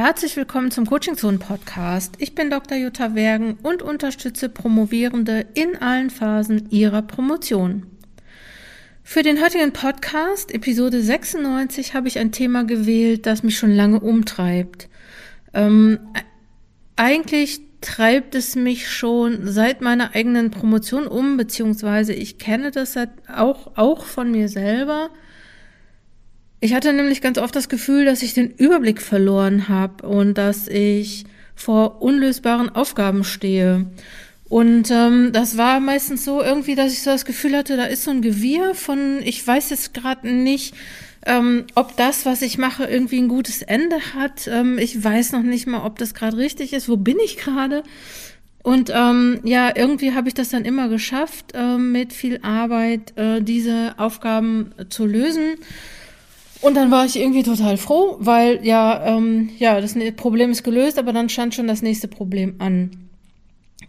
Herzlich 0.00 0.36
willkommen 0.36 0.70
zum 0.70 0.86
Coaching 0.86 1.16
Zone 1.16 1.38
Podcast. 1.38 2.14
Ich 2.18 2.36
bin 2.36 2.50
Dr. 2.50 2.78
Jutta 2.78 3.16
Wergen 3.16 3.58
und 3.64 3.82
unterstütze 3.82 4.48
Promovierende 4.48 5.44
in 5.54 5.74
allen 5.74 6.10
Phasen 6.10 6.70
ihrer 6.70 7.02
Promotion. 7.02 7.84
Für 9.02 9.24
den 9.24 9.42
heutigen 9.42 9.72
Podcast, 9.72 10.54
Episode 10.54 11.02
96, 11.02 11.94
habe 11.94 12.06
ich 12.06 12.20
ein 12.20 12.30
Thema 12.30 12.62
gewählt, 12.62 13.26
das 13.26 13.42
mich 13.42 13.58
schon 13.58 13.72
lange 13.72 13.98
umtreibt. 13.98 14.88
Ähm, 15.52 15.98
eigentlich 16.94 17.60
treibt 17.80 18.36
es 18.36 18.54
mich 18.54 18.88
schon 18.88 19.48
seit 19.48 19.80
meiner 19.80 20.14
eigenen 20.14 20.52
Promotion 20.52 21.08
um, 21.08 21.36
beziehungsweise 21.36 22.12
ich 22.12 22.38
kenne 22.38 22.70
das 22.70 22.96
auch, 23.26 23.76
auch 23.76 24.04
von 24.04 24.30
mir 24.30 24.48
selber. 24.48 25.10
Ich 26.60 26.74
hatte 26.74 26.92
nämlich 26.92 27.20
ganz 27.20 27.38
oft 27.38 27.54
das 27.54 27.68
Gefühl, 27.68 28.04
dass 28.04 28.22
ich 28.22 28.34
den 28.34 28.50
Überblick 28.50 29.00
verloren 29.00 29.68
habe 29.68 30.06
und 30.06 30.34
dass 30.34 30.66
ich 30.66 31.24
vor 31.54 32.02
unlösbaren 32.02 32.68
Aufgaben 32.70 33.24
stehe. 33.24 33.86
Und 34.48 34.90
ähm, 34.90 35.30
das 35.32 35.56
war 35.56 35.78
meistens 35.78 36.24
so 36.24 36.42
irgendwie, 36.42 36.74
dass 36.74 36.92
ich 36.92 37.02
so 37.02 37.10
das 37.10 37.24
Gefühl 37.24 37.56
hatte, 37.56 37.76
da 37.76 37.84
ist 37.84 38.04
so 38.04 38.10
ein 38.10 38.22
Gewirr 38.22 38.74
von, 38.74 39.20
ich 39.22 39.46
weiß 39.46 39.70
jetzt 39.70 39.92
gerade 39.94 40.28
nicht, 40.28 40.74
ähm, 41.26 41.64
ob 41.74 41.96
das, 41.96 42.24
was 42.24 42.42
ich 42.42 42.58
mache, 42.58 42.84
irgendwie 42.84 43.20
ein 43.20 43.28
gutes 43.28 43.62
Ende 43.62 43.98
hat. 44.14 44.48
Ähm, 44.48 44.78
ich 44.78 45.02
weiß 45.02 45.32
noch 45.32 45.42
nicht 45.42 45.66
mal, 45.66 45.84
ob 45.84 45.98
das 45.98 46.14
gerade 46.14 46.38
richtig 46.38 46.72
ist. 46.72 46.88
Wo 46.88 46.96
bin 46.96 47.18
ich 47.22 47.36
gerade? 47.36 47.82
Und 48.62 48.90
ähm, 48.94 49.40
ja, 49.44 49.70
irgendwie 49.74 50.14
habe 50.14 50.28
ich 50.28 50.34
das 50.34 50.48
dann 50.48 50.64
immer 50.64 50.88
geschafft, 50.88 51.52
äh, 51.54 51.76
mit 51.76 52.12
viel 52.12 52.40
Arbeit 52.42 53.16
äh, 53.16 53.42
diese 53.42 53.94
Aufgaben 53.98 54.72
zu 54.88 55.06
lösen. 55.06 55.56
Und 56.60 56.74
dann 56.74 56.90
war 56.90 57.04
ich 57.04 57.16
irgendwie 57.16 57.42
total 57.44 57.76
froh, 57.76 58.16
weil 58.18 58.64
ja, 58.66 59.16
ähm, 59.16 59.50
ja, 59.58 59.80
das 59.80 59.94
ne-, 59.94 60.12
Problem 60.12 60.50
ist 60.50 60.64
gelöst, 60.64 60.98
aber 60.98 61.12
dann 61.12 61.28
stand 61.28 61.54
schon 61.54 61.68
das 61.68 61.82
nächste 61.82 62.08
Problem 62.08 62.56
an. 62.58 62.90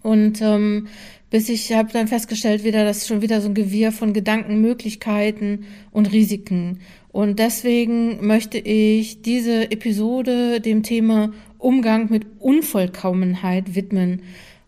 Und 0.03 0.41
ähm, 0.41 0.87
bis 1.29 1.49
ich 1.49 1.73
habe 1.73 1.91
dann 1.91 2.07
festgestellt, 2.07 2.63
wieder, 2.63 2.85
das 2.85 2.97
ist 2.97 3.07
schon 3.07 3.21
wieder 3.21 3.41
so 3.41 3.49
ein 3.49 3.53
Gewirr 3.53 3.91
von 3.91 4.13
Gedanken, 4.13 4.61
Möglichkeiten 4.61 5.65
und 5.91 6.11
Risiken. 6.11 6.79
Und 7.11 7.39
deswegen 7.39 8.25
möchte 8.25 8.57
ich 8.57 9.21
diese 9.21 9.71
Episode 9.71 10.61
dem 10.61 10.83
Thema 10.83 11.31
Umgang 11.57 12.09
mit 12.09 12.25
Unvollkommenheit 12.39 13.75
widmen. 13.75 14.21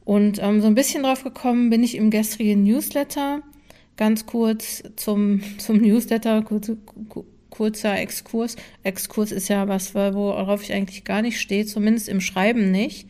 Und 0.06 0.40
ähm, 0.42 0.62
so 0.62 0.68
ein 0.68 0.75
bisschen 0.75 1.03
drauf 1.03 1.23
gekommen 1.23 1.70
bin 1.70 1.84
ich 1.84 1.95
im 1.95 2.09
gestrigen 2.09 2.64
Newsletter. 2.64 3.42
Ganz 3.95 4.25
kurz 4.25 4.84
zum, 4.95 5.42
zum 5.58 5.78
Newsletter, 5.78 6.42
kurz, 6.42 6.72
kurzer 7.52 7.99
Exkurs. 7.99 8.55
Exkurs 8.81 9.31
ist 9.31 9.47
ja 9.49 9.67
was, 9.67 9.94
worauf 9.94 10.63
ich 10.63 10.73
eigentlich 10.73 11.03
gar 11.03 11.21
nicht 11.21 11.39
stehe, 11.39 11.67
zumindest 11.67 12.09
im 12.09 12.21
Schreiben 12.21 12.71
nicht. 12.71 13.05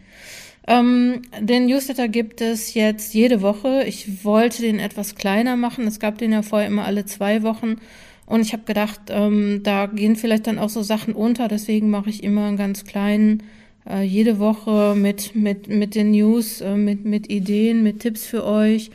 Ähm, 0.67 1.21
den 1.39 1.65
Newsletter 1.67 2.07
gibt 2.07 2.41
es 2.41 2.73
jetzt 2.73 3.13
jede 3.13 3.41
Woche. 3.41 3.83
Ich 3.87 4.23
wollte 4.25 4.61
den 4.61 4.79
etwas 4.79 5.15
kleiner 5.15 5.55
machen. 5.55 5.87
Es 5.87 5.99
gab 5.99 6.17
den 6.17 6.33
ja 6.33 6.41
vorher 6.41 6.67
immer 6.67 6.85
alle 6.85 7.05
zwei 7.05 7.43
Wochen. 7.43 7.77
Und 8.25 8.41
ich 8.41 8.53
habe 8.53 8.63
gedacht, 8.63 9.01
ähm, 9.09 9.61
da 9.63 9.87
gehen 9.87 10.15
vielleicht 10.15 10.47
dann 10.47 10.59
auch 10.59 10.69
so 10.69 10.83
Sachen 10.83 11.13
unter. 11.13 11.47
Deswegen 11.47 11.89
mache 11.89 12.09
ich 12.09 12.23
immer 12.23 12.45
einen 12.45 12.57
ganz 12.57 12.85
kleinen, 12.85 13.43
äh, 13.89 14.03
jede 14.03 14.39
Woche 14.39 14.93
mit, 14.95 15.35
mit, 15.35 15.67
mit 15.67 15.95
den 15.95 16.11
News, 16.11 16.61
äh, 16.61 16.75
mit, 16.75 17.05
mit 17.05 17.31
Ideen, 17.31 17.83
mit 17.83 17.99
Tipps 17.99 18.25
für 18.25 18.45
euch. 18.45 18.91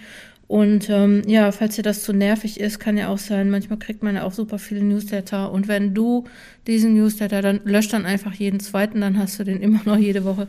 Und 0.48 0.89
ähm, 0.91 1.22
ja, 1.27 1.50
falls 1.50 1.75
dir 1.75 1.83
das 1.83 2.02
zu 2.05 2.12
nervig 2.12 2.61
ist, 2.61 2.78
kann 2.78 2.97
ja 2.97 3.08
auch 3.08 3.19
sein, 3.19 3.50
manchmal 3.50 3.80
kriegt 3.80 4.02
man 4.05 4.14
ja 4.14 4.22
auch 4.22 4.33
super 4.33 4.58
viele 4.58 4.83
Newsletter. 4.83 5.50
Und 5.50 5.66
wenn 5.66 5.92
du 5.92 6.25
diesen 6.69 6.94
Newsletter, 6.94 7.42
dann 7.42 7.61
löscht 7.64 7.92
dann 7.92 8.06
einfach 8.06 8.33
jeden 8.33 8.61
zweiten, 8.61 9.00
dann 9.00 9.19
hast 9.19 9.39
du 9.41 9.44
den 9.44 9.61
immer 9.61 9.80
noch 9.84 9.98
jede 9.98 10.24
Woche. 10.24 10.47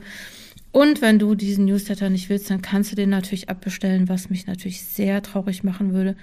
Und 0.71 1.01
wenn 1.01 1.17
du 1.17 1.33
diesen 1.33 1.65
Newsletter 1.65 2.09
nicht 2.09 2.29
willst, 2.29 2.51
dann 2.51 2.61
kannst 2.61 2.91
du 2.91 2.95
den 2.95 3.09
natürlich 3.09 3.49
abbestellen, 3.49 4.09
was 4.09 4.29
mich 4.29 4.45
natürlich 4.45 4.83
sehr 4.83 5.23
traurig 5.23 5.63
machen 5.63 5.93
würde. 5.93 6.15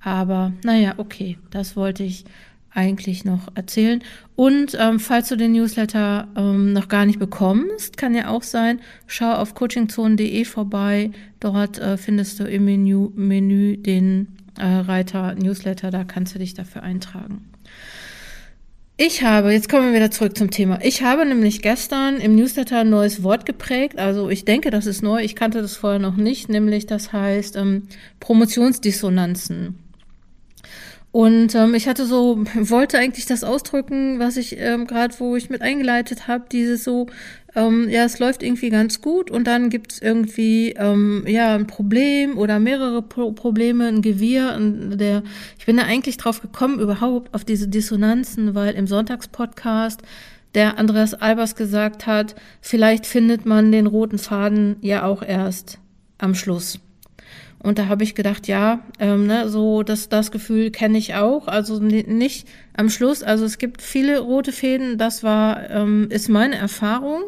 Aber 0.00 0.52
naja, 0.62 0.94
okay, 0.98 1.38
das 1.50 1.76
wollte 1.76 2.02
ich 2.02 2.26
eigentlich 2.74 3.24
noch 3.24 3.48
erzählen. 3.54 4.02
Und 4.36 4.76
ähm, 4.78 4.98
falls 5.00 5.28
du 5.28 5.36
den 5.36 5.52
Newsletter 5.52 6.28
ähm, 6.36 6.72
noch 6.72 6.88
gar 6.88 7.06
nicht 7.06 7.18
bekommst, 7.18 7.96
kann 7.96 8.14
ja 8.14 8.28
auch 8.28 8.42
sein, 8.42 8.80
schau 9.06 9.32
auf 9.32 9.54
coachingzone.de 9.54 10.44
vorbei. 10.44 11.10
Dort 11.40 11.78
äh, 11.78 11.96
findest 11.96 12.40
du 12.40 12.44
im 12.44 12.64
Menü, 12.64 13.08
Menü 13.14 13.76
den 13.76 14.36
äh, 14.58 14.66
Reiter 14.66 15.34
Newsletter, 15.34 15.90
da 15.90 16.04
kannst 16.04 16.34
du 16.34 16.38
dich 16.38 16.54
dafür 16.54 16.82
eintragen. 16.82 17.50
Ich 18.96 19.24
habe, 19.24 19.52
jetzt 19.52 19.68
kommen 19.68 19.88
wir 19.88 19.94
wieder 19.94 20.12
zurück 20.12 20.38
zum 20.38 20.52
Thema. 20.52 20.78
Ich 20.80 21.02
habe 21.02 21.26
nämlich 21.26 21.62
gestern 21.62 22.18
im 22.18 22.36
Newsletter 22.36 22.80
ein 22.80 22.90
neues 22.90 23.24
Wort 23.24 23.44
geprägt. 23.44 23.98
Also 23.98 24.30
ich 24.30 24.44
denke, 24.44 24.70
das 24.70 24.86
ist 24.86 25.02
neu. 25.02 25.20
Ich 25.20 25.34
kannte 25.34 25.62
das 25.62 25.76
vorher 25.76 25.98
noch 25.98 26.14
nicht, 26.14 26.48
nämlich 26.48 26.86
das 26.86 27.12
heißt 27.12 27.56
ähm, 27.56 27.88
Promotionsdissonanzen. 28.20 29.83
Und 31.14 31.54
ähm, 31.54 31.74
ich 31.74 31.86
hatte 31.86 32.06
so, 32.06 32.38
wollte 32.54 32.98
eigentlich 32.98 33.24
das 33.24 33.44
ausdrücken, 33.44 34.18
was 34.18 34.36
ich 34.36 34.58
ähm, 34.58 34.88
gerade, 34.88 35.14
wo 35.20 35.36
ich 35.36 35.48
mit 35.48 35.62
eingeleitet 35.62 36.26
habe, 36.26 36.46
dieses 36.50 36.82
so, 36.82 37.06
ähm, 37.54 37.88
ja, 37.88 38.02
es 38.02 38.18
läuft 38.18 38.42
irgendwie 38.42 38.68
ganz 38.68 39.00
gut 39.00 39.30
und 39.30 39.46
dann 39.46 39.70
gibt's 39.70 40.00
irgendwie 40.00 40.74
ähm, 40.76 41.22
ja 41.28 41.54
ein 41.54 41.68
Problem 41.68 42.36
oder 42.36 42.58
mehrere 42.58 43.00
Pro 43.00 43.30
Probleme, 43.30 43.86
ein 43.86 44.02
Gewirr. 44.02 44.54
Und 44.56 44.98
der, 44.98 45.22
ich 45.56 45.66
bin 45.66 45.76
da 45.76 45.84
eigentlich 45.84 46.16
drauf 46.16 46.42
gekommen, 46.42 46.80
überhaupt 46.80 47.32
auf 47.32 47.44
diese 47.44 47.68
Dissonanzen, 47.68 48.56
weil 48.56 48.74
im 48.74 48.88
Sonntagspodcast 48.88 50.02
der 50.56 50.80
Andreas 50.80 51.14
Albers 51.14 51.54
gesagt 51.54 52.08
hat, 52.08 52.34
vielleicht 52.60 53.06
findet 53.06 53.46
man 53.46 53.70
den 53.70 53.86
roten 53.86 54.18
Faden 54.18 54.78
ja 54.80 55.04
auch 55.04 55.22
erst 55.22 55.78
am 56.18 56.34
Schluss. 56.34 56.80
Und 57.64 57.78
da 57.78 57.88
habe 57.88 58.04
ich 58.04 58.14
gedacht, 58.14 58.46
ja, 58.46 58.80
ähm, 59.00 59.26
ne, 59.26 59.48
so 59.48 59.82
das, 59.82 60.10
das 60.10 60.30
Gefühl 60.30 60.70
kenne 60.70 60.98
ich 60.98 61.14
auch. 61.14 61.48
Also 61.48 61.80
nicht 61.80 62.46
am 62.76 62.90
Schluss. 62.90 63.22
Also 63.22 63.46
es 63.46 63.56
gibt 63.56 63.80
viele 63.80 64.18
rote 64.18 64.52
Fäden. 64.52 64.98
Das 64.98 65.22
war 65.22 65.70
ähm, 65.70 66.08
ist 66.10 66.28
meine 66.28 66.56
Erfahrung, 66.56 67.22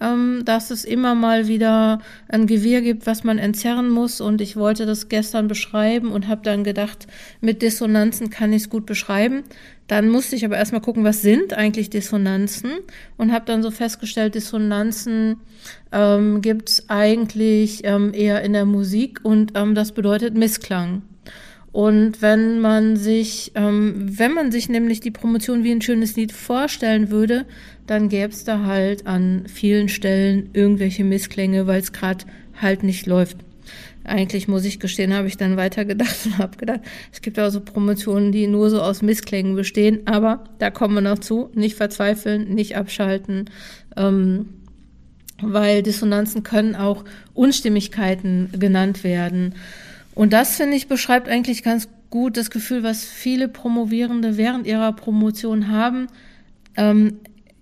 ähm, 0.00 0.42
dass 0.44 0.70
es 0.70 0.84
immer 0.84 1.14
mal 1.14 1.46
wieder 1.46 2.00
ein 2.28 2.46
Gewirr 2.46 2.80
gibt, 2.80 3.06
was 3.06 3.24
man 3.24 3.38
entzerren 3.38 3.90
muss. 3.90 4.20
Und 4.20 4.40
ich 4.40 4.56
wollte 4.56 4.86
das 4.86 5.08
gestern 5.08 5.48
beschreiben 5.48 6.10
und 6.10 6.28
habe 6.28 6.42
dann 6.42 6.64
gedacht, 6.64 7.06
mit 7.40 7.62
Dissonanzen 7.62 8.30
kann 8.30 8.52
ich 8.52 8.62
es 8.62 8.70
gut 8.70 8.86
beschreiben. 8.86 9.44
Dann 9.86 10.08
musste 10.08 10.36
ich 10.36 10.44
aber 10.44 10.56
erstmal 10.56 10.80
gucken, 10.80 11.02
was 11.02 11.20
sind 11.20 11.52
eigentlich 11.52 11.90
Dissonanzen 11.90 12.70
und 13.16 13.32
habe 13.32 13.44
dann 13.44 13.62
so 13.62 13.72
festgestellt, 13.72 14.36
Dissonanzen 14.36 15.36
ähm, 15.90 16.42
gibt 16.42 16.68
es 16.70 16.88
eigentlich 16.88 17.80
ähm, 17.84 18.14
eher 18.14 18.42
in 18.42 18.52
der 18.52 18.66
Musik 18.66 19.18
und 19.24 19.52
ähm, 19.56 19.74
das 19.74 19.90
bedeutet 19.92 20.34
Missklang. 20.34 21.02
Und 21.72 22.20
wenn 22.20 22.60
man 22.60 22.96
sich, 22.96 23.52
ähm, 23.54 23.94
wenn 24.18 24.32
man 24.34 24.50
sich 24.50 24.68
nämlich 24.68 25.00
die 25.00 25.12
Promotion 25.12 25.62
wie 25.62 25.70
ein 25.70 25.82
schönes 25.82 26.16
Lied 26.16 26.32
vorstellen 26.32 27.10
würde, 27.10 27.46
dann 27.86 28.08
gäbe 28.08 28.32
es 28.32 28.44
da 28.44 28.64
halt 28.64 29.06
an 29.06 29.44
vielen 29.46 29.88
Stellen 29.88 30.50
irgendwelche 30.52 31.04
Missklänge, 31.04 31.66
weil 31.66 31.80
es 31.80 31.92
gerade 31.92 32.24
halt 32.60 32.82
nicht 32.82 33.06
läuft. 33.06 33.38
Eigentlich 34.02 34.48
muss 34.48 34.64
ich 34.64 34.80
gestehen, 34.80 35.14
habe 35.14 35.28
ich 35.28 35.36
dann 35.36 35.56
weitergedacht 35.56 36.16
und 36.24 36.38
habe 36.38 36.56
gedacht, 36.56 36.80
es 37.12 37.20
gibt 37.20 37.38
auch 37.38 37.50
so 37.50 37.60
Promotionen, 37.60 38.32
die 38.32 38.46
nur 38.46 38.70
so 38.70 38.80
aus 38.82 39.02
Missklängen 39.02 39.54
bestehen, 39.54 40.00
aber 40.06 40.44
da 40.58 40.70
kommen 40.70 40.94
wir 40.94 41.02
noch 41.02 41.18
zu, 41.18 41.50
nicht 41.54 41.76
verzweifeln, 41.76 42.54
nicht 42.54 42.76
abschalten, 42.76 43.50
ähm, 43.96 44.48
weil 45.42 45.82
Dissonanzen 45.82 46.42
können 46.42 46.74
auch 46.74 47.04
Unstimmigkeiten 47.34 48.50
genannt 48.58 49.04
werden. 49.04 49.54
Und 50.14 50.32
das, 50.32 50.56
finde 50.56 50.76
ich, 50.76 50.88
beschreibt 50.88 51.28
eigentlich 51.28 51.62
ganz 51.62 51.88
gut 52.10 52.36
das 52.36 52.50
Gefühl, 52.50 52.82
was 52.82 53.04
viele 53.04 53.48
Promovierende 53.48 54.36
während 54.36 54.66
ihrer 54.66 54.92
Promotion 54.92 55.68
haben. 55.68 56.08
Ähm, 56.76 57.18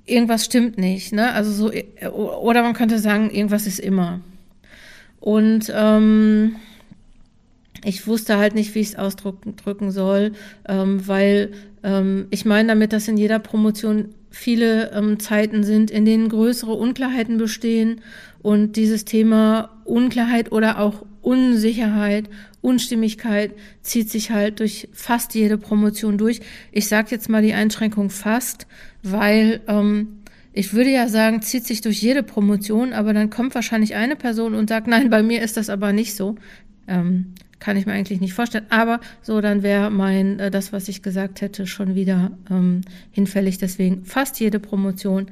irgendwas 0.06 0.44
stimmt 0.44 0.78
nicht, 0.78 1.12
ne? 1.12 1.32
Also 1.32 1.52
so, 1.52 1.72
oder 2.11 2.62
man 2.62 2.72
könnte 2.72 2.99
sagen, 2.99 3.31
irgendwas 3.31 3.67
ist 3.67 3.78
immer. 3.78 4.20
Und 5.20 5.72
ähm, 5.75 6.56
ich 7.84 8.06
wusste 8.06 8.38
halt 8.38 8.55
nicht, 8.55 8.75
wie 8.75 8.81
ich 8.81 8.88
es 8.88 8.96
ausdrücken 8.96 9.90
soll, 9.90 10.32
ähm, 10.67 11.06
weil 11.06 11.52
ähm, 11.82 12.26
ich 12.31 12.44
meine 12.44 12.69
damit, 12.69 12.93
dass 12.93 13.08
in 13.08 13.17
jeder 13.17 13.38
Promotion 13.38 14.14
viele 14.31 14.93
ähm, 14.93 15.20
Zeiten 15.20 15.62
sind, 15.64 15.90
in 15.90 16.05
denen 16.05 16.28
größere 16.28 16.72
Unklarheiten 16.72 17.38
bestehen 17.38 18.00
und 18.43 18.76
dieses 18.76 19.05
Thema 19.05 19.70
Unklarheit 19.84 20.52
oder 20.52 20.78
auch 20.78 21.05
Unsicherheit, 21.28 22.30
Unstimmigkeit 22.62 23.52
zieht 23.82 24.08
sich 24.08 24.30
halt 24.30 24.60
durch 24.60 24.88
fast 24.94 25.34
jede 25.34 25.58
Promotion 25.58 26.16
durch. 26.16 26.40
Ich 26.72 26.88
sage 26.88 27.08
jetzt 27.10 27.28
mal 27.28 27.42
die 27.42 27.52
Einschränkung 27.52 28.08
fast, 28.08 28.66
weil 29.02 29.60
ähm, 29.69 30.22
ich 30.54 30.72
würde 30.72 30.90
ja 30.90 31.06
sagen, 31.06 31.42
zieht 31.42 31.66
sich 31.66 31.82
durch 31.82 32.00
jede 32.00 32.22
Promotion, 32.22 32.94
aber 32.94 33.12
dann 33.12 33.28
kommt 33.28 33.54
wahrscheinlich 33.54 33.94
eine 33.94 34.16
Person 34.16 34.54
und 34.54 34.70
sagt, 34.70 34.86
nein, 34.86 35.10
bei 35.10 35.22
mir 35.22 35.42
ist 35.42 35.58
das 35.58 35.69
aber 35.69 35.92
nicht 35.92 36.16
so. 36.16 36.36
Ähm, 36.86 37.34
kann 37.58 37.76
ich 37.76 37.84
mir 37.84 37.92
eigentlich 37.92 38.22
nicht 38.22 38.32
vorstellen. 38.32 38.64
Aber 38.70 38.98
so, 39.20 39.42
dann 39.42 39.62
wäre 39.62 39.90
mein, 39.90 40.38
äh, 40.38 40.50
das, 40.50 40.72
was 40.72 40.88
ich 40.88 41.02
gesagt 41.02 41.42
hätte, 41.42 41.66
schon 41.66 41.94
wieder 41.94 42.31
ähm, 42.50 42.81
hinfällig. 43.10 43.58
Deswegen 43.58 44.06
fast 44.06 44.40
jede 44.40 44.60
Promotion 44.60 45.26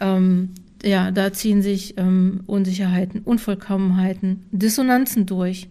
ähm, 0.00 0.50
ja, 0.82 1.10
da 1.10 1.32
ziehen 1.32 1.62
sich 1.62 1.94
ähm, 1.98 2.40
Unsicherheiten, 2.46 3.20
Unvollkommenheiten, 3.22 4.44
Dissonanzen 4.50 5.26
durch. 5.26 5.68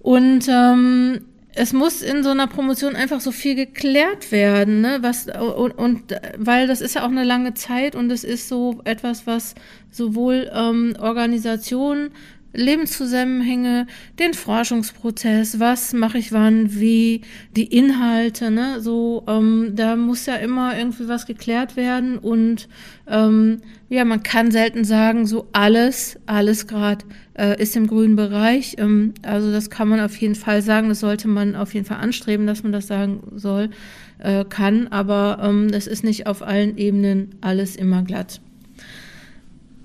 Und 0.00 0.46
ähm, 0.48 1.20
es 1.54 1.72
muss 1.72 2.02
in 2.02 2.22
so 2.22 2.30
einer 2.30 2.46
Promotion 2.46 2.96
einfach 2.96 3.20
so 3.20 3.30
viel 3.30 3.54
geklärt 3.54 4.32
werden, 4.32 4.80
ne? 4.80 4.98
Was 5.00 5.26
und, 5.26 5.72
und 5.72 6.02
weil 6.36 6.66
das 6.66 6.80
ist 6.80 6.96
ja 6.96 7.02
auch 7.02 7.10
eine 7.10 7.24
lange 7.24 7.54
Zeit 7.54 7.94
und 7.94 8.10
es 8.10 8.24
ist 8.24 8.48
so 8.48 8.80
etwas, 8.84 9.26
was 9.26 9.54
sowohl 9.90 10.50
ähm, 10.52 10.96
Organisationen 10.98 12.10
Lebenszusammenhänge, 12.54 13.86
den 14.18 14.32
Forschungsprozess, 14.32 15.60
was 15.60 15.92
mache 15.92 16.18
ich 16.18 16.32
wann, 16.32 16.74
wie, 16.78 17.22
die 17.56 17.66
Inhalte, 17.76 18.50
ne? 18.50 18.80
So, 18.80 19.24
ähm, 19.26 19.72
da 19.74 19.96
muss 19.96 20.26
ja 20.26 20.36
immer 20.36 20.76
irgendwie 20.76 21.08
was 21.08 21.26
geklärt 21.26 21.76
werden 21.76 22.18
und 22.18 22.68
ähm, 23.06 23.60
ja, 23.88 24.04
man 24.04 24.22
kann 24.22 24.50
selten 24.50 24.84
sagen, 24.84 25.26
so 25.26 25.48
alles, 25.52 26.18
alles 26.26 26.66
gerade 26.66 27.04
äh, 27.34 27.60
ist 27.60 27.76
im 27.76 27.86
grünen 27.86 28.16
Bereich. 28.16 28.76
Ähm, 28.78 29.14
also 29.22 29.52
das 29.52 29.70
kann 29.70 29.88
man 29.88 30.00
auf 30.00 30.16
jeden 30.16 30.34
Fall 30.34 30.62
sagen, 30.62 30.88
das 30.88 31.00
sollte 31.00 31.28
man 31.28 31.54
auf 31.54 31.74
jeden 31.74 31.86
Fall 31.86 31.98
anstreben, 31.98 32.46
dass 32.46 32.62
man 32.62 32.72
das 32.72 32.86
sagen 32.86 33.20
soll, 33.34 33.70
äh, 34.18 34.44
kann, 34.44 34.88
aber 34.88 35.38
ähm, 35.42 35.70
das 35.70 35.86
ist 35.86 36.04
nicht 36.04 36.26
auf 36.26 36.42
allen 36.42 36.78
Ebenen 36.78 37.34
alles 37.40 37.76
immer 37.76 38.02
glatt. 38.02 38.40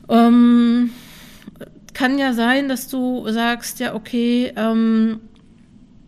Ähm, 0.07 0.91
kann 1.99 2.17
ja 2.17 2.31
sein, 2.31 2.69
dass 2.69 2.87
du 2.87 3.29
sagst, 3.29 3.81
ja, 3.81 3.93
okay, 3.93 4.53
ähm, 4.55 5.19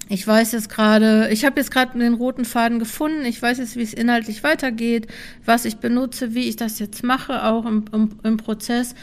ich 0.08 0.26
weiß 0.26 0.54
jetzt 0.54 0.70
gerade, 0.70 1.28
ich 1.34 1.44
habe 1.44 1.60
jetzt 1.60 1.70
gerade 1.70 2.00
den 2.00 2.14
roten 2.14 2.46
Faden 2.46 2.80
gefunden, 2.80 3.26
ich 3.26 3.42
weiß 3.42 3.58
jetzt, 3.58 3.76
wie 3.76 3.82
es 3.82 3.94
inhaltlich 3.94 4.42
weitergeht, 4.42 5.08
was 5.44 5.66
ich 5.66 5.80
benutze, 5.80 6.34
wie 6.34 6.48
ich 6.48 6.56
das 6.56 6.80
jetzt 6.80 7.04
mache, 7.04 7.44
auch 7.44 7.66
im, 7.66 7.84
im, 7.92 8.10
im 8.24 8.38
Prozess. 8.38 8.96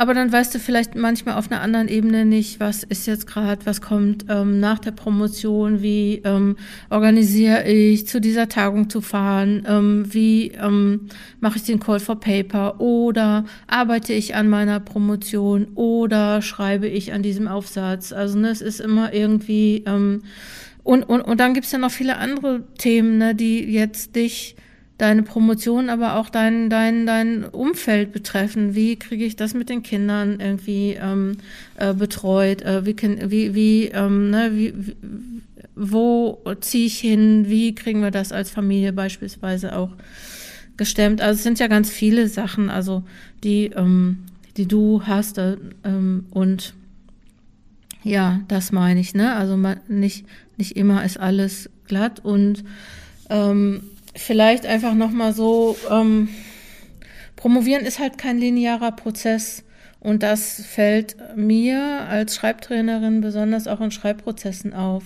Aber 0.00 0.14
dann 0.14 0.32
weißt 0.32 0.54
du 0.54 0.58
vielleicht 0.58 0.94
manchmal 0.94 1.34
auf 1.34 1.52
einer 1.52 1.60
anderen 1.60 1.86
Ebene 1.86 2.24
nicht, 2.24 2.58
was 2.58 2.84
ist 2.84 3.06
jetzt 3.06 3.26
gerade, 3.26 3.66
was 3.66 3.82
kommt 3.82 4.24
ähm, 4.30 4.58
nach 4.58 4.78
der 4.78 4.92
Promotion, 4.92 5.82
wie 5.82 6.22
ähm, 6.24 6.56
organisiere 6.88 7.64
ich 7.64 8.06
zu 8.06 8.18
dieser 8.18 8.48
Tagung 8.48 8.88
zu 8.88 9.02
fahren, 9.02 9.62
ähm, 9.68 10.06
wie 10.08 10.52
ähm, 10.52 11.10
mache 11.40 11.58
ich 11.58 11.64
den 11.64 11.80
Call 11.80 12.00
for 12.00 12.18
Paper 12.18 12.80
oder 12.80 13.44
arbeite 13.66 14.14
ich 14.14 14.34
an 14.34 14.48
meiner 14.48 14.80
Promotion 14.80 15.68
oder 15.74 16.40
schreibe 16.40 16.86
ich 16.88 17.12
an 17.12 17.22
diesem 17.22 17.46
Aufsatz. 17.46 18.14
Also 18.14 18.38
ne, 18.38 18.48
es 18.48 18.62
ist 18.62 18.80
immer 18.80 19.12
irgendwie 19.12 19.84
ähm, 19.86 20.22
und, 20.82 21.02
und, 21.02 21.20
und 21.20 21.38
dann 21.40 21.52
gibt's 21.52 21.72
ja 21.72 21.78
noch 21.78 21.90
viele 21.90 22.16
andere 22.16 22.62
Themen, 22.78 23.18
ne, 23.18 23.34
die 23.34 23.70
jetzt 23.70 24.16
dich 24.16 24.56
deine 25.00 25.22
Promotion, 25.22 25.88
aber 25.88 26.16
auch 26.16 26.28
dein, 26.28 26.68
dein, 26.68 27.06
dein 27.06 27.44
Umfeld 27.44 28.12
betreffen. 28.12 28.74
Wie 28.74 28.96
kriege 28.96 29.24
ich 29.24 29.34
das 29.34 29.54
mit 29.54 29.68
den 29.68 29.82
Kindern 29.82 30.40
irgendwie 30.40 30.98
ähm, 31.00 31.38
äh, 31.76 31.94
betreut? 31.94 32.62
Äh, 32.62 32.84
wie, 32.84 32.96
wie, 33.30 33.54
wie, 33.54 33.84
ähm, 33.86 34.30
ne, 34.30 34.50
wie, 34.54 34.74
wie 34.76 34.96
wo 35.82 36.38
ziehe 36.60 36.86
ich 36.86 36.98
hin? 36.98 37.46
Wie 37.48 37.74
kriegen 37.74 38.02
wir 38.02 38.10
das 38.10 38.32
als 38.32 38.50
Familie 38.50 38.92
beispielsweise 38.92 39.74
auch 39.74 39.90
gestemmt? 40.76 41.22
Also 41.22 41.38
es 41.38 41.42
sind 41.42 41.58
ja 41.58 41.68
ganz 41.68 41.88
viele 41.88 42.28
Sachen, 42.28 42.68
also 42.68 43.02
die, 43.42 43.66
ähm, 43.74 44.18
die 44.58 44.66
du 44.66 45.02
hast 45.06 45.38
äh, 45.38 45.56
ähm, 45.84 46.26
und 46.30 46.74
ja, 48.02 48.40
das 48.48 48.72
meine 48.72 49.00
ich, 49.00 49.14
ne? 49.14 49.34
Also 49.34 49.56
man, 49.56 49.80
nicht, 49.88 50.26
nicht 50.58 50.76
immer 50.76 51.04
ist 51.04 51.18
alles 51.18 51.70
glatt 51.86 52.20
und 52.22 52.64
ähm, 53.30 53.82
vielleicht 54.16 54.66
einfach 54.66 54.94
nochmal 54.94 55.32
so, 55.32 55.76
ähm, 55.90 56.28
promovieren 57.36 57.84
ist 57.84 57.98
halt 57.98 58.18
kein 58.18 58.38
linearer 58.38 58.92
Prozess. 58.92 59.64
Und 60.00 60.22
das 60.22 60.62
fällt 60.62 61.16
mir 61.36 61.80
als 62.08 62.34
Schreibtrainerin 62.34 63.20
besonders 63.20 63.68
auch 63.68 63.80
in 63.80 63.90
Schreibprozessen 63.90 64.72
auf. 64.72 65.04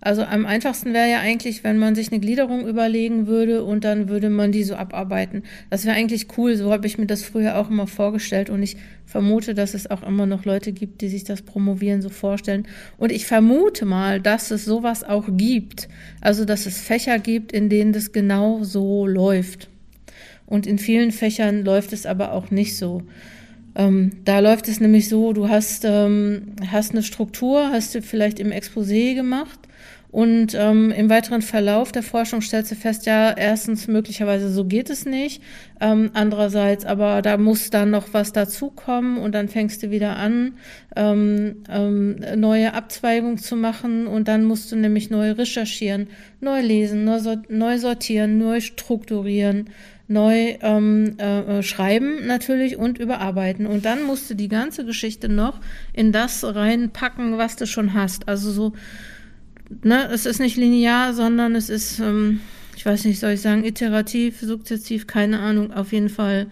Also 0.00 0.22
am 0.22 0.46
einfachsten 0.46 0.94
wäre 0.94 1.10
ja 1.10 1.18
eigentlich, 1.18 1.64
wenn 1.64 1.78
man 1.78 1.96
sich 1.96 2.12
eine 2.12 2.20
Gliederung 2.20 2.66
überlegen 2.66 3.26
würde 3.26 3.64
und 3.64 3.84
dann 3.84 4.08
würde 4.08 4.30
man 4.30 4.52
die 4.52 4.62
so 4.62 4.76
abarbeiten. 4.76 5.42
Das 5.70 5.84
wäre 5.84 5.96
eigentlich 5.96 6.28
cool, 6.38 6.56
so 6.56 6.72
habe 6.72 6.86
ich 6.86 6.98
mir 6.98 7.06
das 7.06 7.24
früher 7.24 7.58
auch 7.58 7.68
immer 7.68 7.88
vorgestellt 7.88 8.48
und 8.48 8.62
ich 8.62 8.76
vermute, 9.06 9.54
dass 9.54 9.74
es 9.74 9.90
auch 9.90 10.04
immer 10.04 10.26
noch 10.26 10.44
Leute 10.44 10.72
gibt, 10.72 11.00
die 11.00 11.08
sich 11.08 11.24
das 11.24 11.42
Promovieren 11.42 12.00
so 12.00 12.10
vorstellen. 12.10 12.68
Und 12.96 13.10
ich 13.10 13.26
vermute 13.26 13.86
mal, 13.86 14.20
dass 14.20 14.50
es 14.52 14.64
sowas 14.64 15.02
auch 15.02 15.26
gibt. 15.30 15.88
Also 16.20 16.44
dass 16.44 16.66
es 16.66 16.80
Fächer 16.80 17.18
gibt, 17.18 17.50
in 17.50 17.68
denen 17.68 17.92
das 17.92 18.12
genau 18.12 18.62
so 18.62 19.06
läuft. 19.06 19.68
Und 20.46 20.66
in 20.66 20.78
vielen 20.78 21.10
Fächern 21.10 21.64
läuft 21.64 21.92
es 21.92 22.06
aber 22.06 22.32
auch 22.32 22.50
nicht 22.50 22.76
so. 22.76 23.02
Ähm, 23.74 24.12
da 24.24 24.40
läuft 24.40 24.68
es 24.68 24.80
nämlich 24.80 25.08
so, 25.08 25.32
du 25.32 25.48
hast, 25.48 25.84
ähm, 25.84 26.54
hast 26.70 26.92
eine 26.92 27.02
Struktur, 27.02 27.70
hast 27.70 27.94
du 27.94 28.02
vielleicht 28.02 28.40
im 28.40 28.50
Exposé 28.50 29.14
gemacht 29.14 29.58
und 30.10 30.54
ähm, 30.54 30.90
im 30.90 31.10
weiteren 31.10 31.42
Verlauf 31.42 31.92
der 31.92 32.02
Forschung 32.02 32.40
stellst 32.40 32.72
du 32.72 32.76
fest, 32.76 33.04
ja, 33.04 33.30
erstens 33.36 33.88
möglicherweise 33.88 34.50
so 34.50 34.64
geht 34.64 34.88
es 34.88 35.04
nicht, 35.04 35.42
ähm, 35.80 36.10
andererseits 36.14 36.86
aber 36.86 37.20
da 37.20 37.36
muss 37.36 37.68
dann 37.68 37.90
noch 37.90 38.14
was 38.14 38.32
dazukommen 38.32 39.18
und 39.18 39.34
dann 39.34 39.48
fängst 39.48 39.82
du 39.82 39.90
wieder 39.90 40.16
an, 40.16 40.54
ähm, 40.96 41.56
ähm, 41.68 42.16
neue 42.36 42.72
Abzweigungen 42.72 43.36
zu 43.36 43.54
machen 43.54 44.06
und 44.06 44.28
dann 44.28 44.44
musst 44.44 44.72
du 44.72 44.76
nämlich 44.76 45.10
neu 45.10 45.32
recherchieren, 45.32 46.08
neu 46.40 46.62
lesen, 46.62 47.04
neu, 47.04 47.20
neu 47.50 47.78
sortieren, 47.78 48.38
neu 48.38 48.60
strukturieren, 48.60 49.68
neu 50.08 50.56
ähm, 50.62 51.18
äh, 51.18 51.62
schreiben 51.62 52.26
natürlich 52.26 52.76
und 52.76 52.98
überarbeiten. 52.98 53.66
Und 53.66 53.84
dann 53.84 54.02
musst 54.02 54.28
du 54.30 54.34
die 54.34 54.48
ganze 54.48 54.84
Geschichte 54.84 55.28
noch 55.28 55.60
in 55.92 56.12
das 56.12 56.42
reinpacken, 56.42 57.38
was 57.38 57.56
du 57.56 57.66
schon 57.66 57.94
hast. 57.94 58.26
Also 58.26 58.50
so 58.50 58.72
ne, 59.82 60.08
es 60.10 60.26
ist 60.26 60.40
nicht 60.40 60.56
linear, 60.56 61.14
sondern 61.14 61.54
es 61.54 61.68
ist, 61.68 61.98
ähm, 62.00 62.40
ich 62.76 62.84
weiß 62.86 63.04
nicht, 63.04 63.20
soll 63.20 63.32
ich 63.32 63.40
sagen, 63.40 63.64
iterativ, 63.64 64.40
sukzessiv, 64.40 65.06
keine 65.06 65.40
Ahnung, 65.40 65.72
auf 65.72 65.92
jeden 65.92 66.08
Fall, 66.08 66.48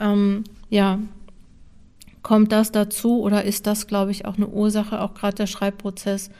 ähm, 0.00 0.44
ja, 0.68 0.98
kommt 2.22 2.50
das 2.50 2.72
dazu 2.72 3.20
oder 3.20 3.44
ist 3.44 3.66
das, 3.66 3.86
glaube 3.86 4.10
ich, 4.10 4.24
auch 4.24 4.36
eine 4.36 4.48
Ursache, 4.48 5.00
auch 5.00 5.14
gerade 5.14 5.36
der 5.36 5.46
Schreibprozess 5.46 6.30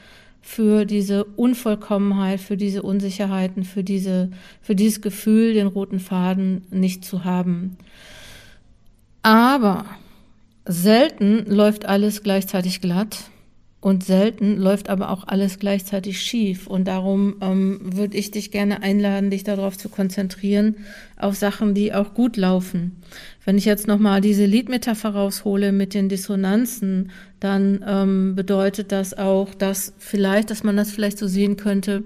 für 0.47 0.85
diese 0.85 1.25
Unvollkommenheit, 1.25 2.39
für 2.39 2.55
diese 2.55 2.81
Unsicherheiten, 2.81 3.65
für 3.65 3.83
diese, 3.83 4.31
für 4.61 4.75
dieses 4.75 5.01
Gefühl, 5.01 5.53
den 5.53 5.67
roten 5.67 5.99
Faden 5.99 6.65
nicht 6.71 7.03
zu 7.03 7.25
haben. 7.25 7.75
Aber 9.23 9.83
selten 10.63 11.45
läuft 11.53 11.85
alles 11.85 12.23
gleichzeitig 12.23 12.79
glatt 12.79 13.29
und 13.79 14.03
selten 14.03 14.57
läuft 14.57 14.89
aber 14.89 15.11
auch 15.11 15.27
alles 15.27 15.59
gleichzeitig 15.59 16.19
schief. 16.19 16.65
Und 16.65 16.87
darum 16.87 17.35
ähm, 17.41 17.79
würde 17.83 18.17
ich 18.17 18.31
dich 18.31 18.49
gerne 18.49 18.81
einladen, 18.81 19.29
dich 19.29 19.43
darauf 19.43 19.77
zu 19.77 19.87
konzentrieren, 19.87 20.77
auf 21.15 21.35
Sachen, 21.35 21.75
die 21.75 21.93
auch 21.93 22.15
gut 22.15 22.37
laufen. 22.37 23.03
Wenn 23.45 23.57
ich 23.57 23.65
jetzt 23.65 23.87
nochmal 23.87 24.19
diese 24.19 24.45
Liedmetapher 24.45 25.09
raushole 25.09 25.71
mit 25.71 25.93
den 25.93 26.09
Dissonanzen, 26.09 27.11
dann 27.39 27.85
ähm, 27.87 28.35
bedeutet 28.35 28.91
das 28.91 29.15
auch, 29.15 29.53
dass 29.53 29.93
vielleicht, 29.99 30.49
dass 30.49 30.63
man 30.63 30.75
das 30.75 30.91
vielleicht 30.91 31.19
so 31.19 31.27
sehen 31.27 31.55
könnte, 31.55 32.03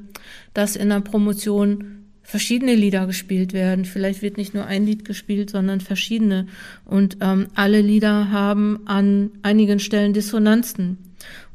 dass 0.53 0.75
in 0.75 0.91
einer 0.91 1.01
Promotion 1.01 2.01
verschiedene 2.21 2.75
Lieder 2.75 3.07
gespielt 3.07 3.53
werden. 3.53 3.85
Vielleicht 3.85 4.21
wird 4.21 4.37
nicht 4.37 4.53
nur 4.53 4.65
ein 4.65 4.85
Lied 4.85 5.05
gespielt, 5.05 5.49
sondern 5.49 5.81
verschiedene. 5.81 6.47
Und 6.85 7.17
ähm, 7.21 7.47
alle 7.55 7.81
Lieder 7.81 8.29
haben 8.29 8.81
an 8.85 9.31
einigen 9.41 9.79
Stellen 9.79 10.13
Dissonanzen. 10.13 10.97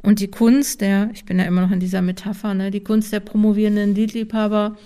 Und 0.07 0.21
die 0.21 0.31
Kunst 0.31 0.83
der, 0.83 1.11
ich 1.15 1.25
bin 1.25 1.41
ja 1.41 1.47
immer 1.47 1.63
noch 1.63 1.73
in 1.73 1.81
dieser 1.81 2.01
Metapher, 2.01 2.55
ne, 2.55 2.71
die 2.71 2.85
Kunst 2.85 3.13
der 3.13 3.19
promovierenden 3.19 3.93
Liedliebhaber, 3.93 4.77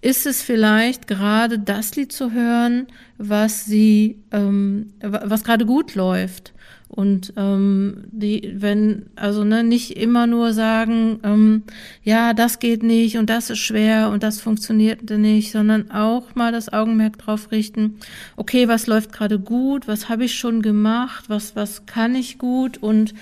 ist 0.00 0.24
es 0.24 0.40
vielleicht 0.40 1.06
gerade 1.06 1.58
das 1.58 1.94
Lied 1.94 2.10
zu 2.10 2.32
hören, 2.32 2.86
was 3.18 3.66
sie, 3.66 4.16
ähm, 4.32 4.94
was 5.02 5.44
gerade 5.44 5.66
gut 5.66 5.94
läuft. 5.94 6.54
Und 6.88 7.34
ähm, 7.36 8.04
die, 8.10 8.54
wenn, 8.56 9.10
also 9.14 9.44
ne, 9.44 9.62
nicht 9.62 9.98
immer 9.98 10.26
nur 10.26 10.54
sagen, 10.54 11.18
ähm, 11.22 11.64
ja, 12.02 12.32
das 12.32 12.58
geht 12.58 12.82
nicht 12.82 13.18
und 13.18 13.28
das 13.28 13.50
ist 13.50 13.58
schwer 13.58 14.08
und 14.08 14.22
das 14.22 14.40
funktioniert 14.40 15.10
nicht, 15.10 15.52
sondern 15.52 15.90
auch 15.90 16.34
mal 16.34 16.50
das 16.50 16.72
Augenmerk 16.72 17.18
drauf 17.18 17.50
richten, 17.50 17.96
okay, 18.36 18.68
was 18.68 18.86
läuft 18.86 19.12
gerade 19.12 19.38
gut, 19.38 19.86
was 19.86 20.08
habe 20.08 20.24
ich 20.24 20.34
schon 20.34 20.62
gemacht, 20.62 21.26
was, 21.28 21.54
was 21.56 21.84
kann 21.84 22.14
ich 22.14 22.38
gut? 22.38 22.78
Und 22.78 23.12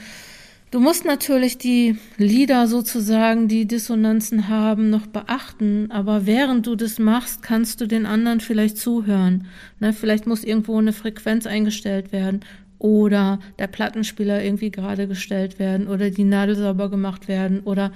Du 0.75 0.81
musst 0.81 1.05
natürlich 1.05 1.57
die 1.57 1.99
Lieder 2.19 2.67
sozusagen, 2.67 3.47
die 3.47 3.65
Dissonanzen 3.65 4.49
haben, 4.49 4.91
noch 4.91 5.07
beachten, 5.07 5.93
aber 5.93 6.27
während 6.27 6.67
du 6.67 6.75
das 6.75 6.99
machst, 6.99 7.45
kannst 7.45 7.81
du 7.81 7.87
den 7.87 8.07
anderen 8.07 8.41
vielleicht 8.41 8.77
zuhören. 8.77 9.47
Ne, 9.79 9.93
vielleicht 9.93 10.27
muss 10.27 10.43
irgendwo 10.43 10.77
eine 10.77 10.93
Frequenz 10.93 11.47
eingestellt 11.47 12.11
werden 12.11 12.41
oder 12.81 13.39
der 13.61 13.69
Plattenspieler 13.69 14.43
irgendwie 14.43 14.73
gerade 14.73 15.07
gestellt 15.07 15.61
werden 15.61 15.87
oder 15.87 16.11
die 16.11 16.25
Nadel 16.25 16.57
sauber 16.57 16.91
gemacht 16.91 17.29
werden 17.29 17.61
oder 17.61 17.93